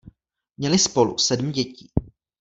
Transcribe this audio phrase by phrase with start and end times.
[0.57, 1.91] Měli spolu sedm dětí.